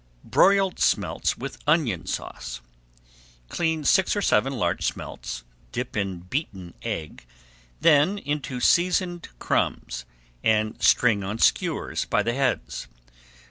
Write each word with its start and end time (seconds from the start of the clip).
BROILED 0.23 0.79
SMELTS 0.79 1.37
WITH 1.37 1.59
ONION 1.67 2.07
SAUCE 2.07 2.61
Clean 3.49 3.83
six 3.83 4.15
or 4.15 4.21
seven 4.23 4.53
large 4.53 4.83
smelts, 4.83 5.43
dip 5.71 5.95
in 5.95 6.21
beaten 6.21 6.73
egg, 6.81 7.27
then 7.81 8.17
into 8.17 8.59
seasoned 8.59 9.29
crumbs, 9.37 10.05
and 10.43 10.81
string 10.81 11.23
on 11.23 11.37
skewers 11.37 12.05
by 12.05 12.23
the 12.23 12.33
heads. 12.33 12.87